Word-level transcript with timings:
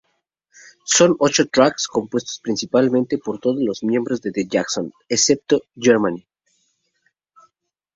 Son 0.95 1.15
ocho 1.19 1.45
"tracks" 1.47 1.87
compuestos 1.87 2.39
principalmente 2.39 3.19
por 3.19 3.37
todos 3.39 3.59
los 3.61 3.83
miembros 3.83 4.19
de 4.19 4.31
The 4.31 4.47
Jacksons, 4.47 4.91
excepto 5.07 5.61
Jermaine. 5.79 6.25